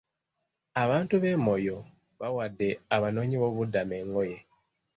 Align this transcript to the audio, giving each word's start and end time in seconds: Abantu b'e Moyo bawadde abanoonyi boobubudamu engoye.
Abantu 0.83 1.15
b'e 1.21 1.33
Moyo 1.45 1.77
bawadde 2.19 2.69
abanoonyi 2.95 3.35
boobubudamu 3.37 3.93
engoye. 4.01 4.37